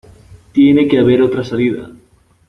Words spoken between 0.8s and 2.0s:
que haber otra salida.